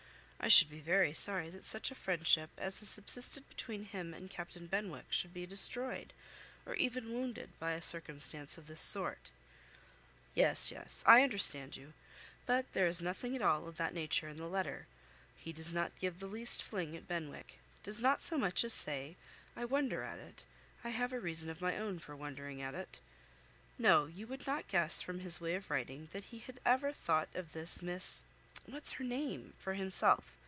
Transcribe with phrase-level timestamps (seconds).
[0.43, 4.27] I should be very sorry that such a friendship as has subsisted between him and
[4.27, 6.13] Captain Benwick should be destroyed,
[6.65, 9.29] or even wounded, by a circumstance of this sort."
[10.33, 11.93] "Yes, yes, I understand you.
[12.47, 14.87] But there is nothing at all of that nature in the letter.
[15.37, 19.17] He does not give the least fling at Benwick; does not so much as say,
[19.55, 20.45] 'I wonder at it,
[20.83, 22.99] I have a reason of my own for wondering at it.'
[23.77, 27.29] No, you would not guess, from his way of writing, that he had ever thought
[27.35, 28.25] of this Miss
[28.67, 30.35] (what's her name?) for himself.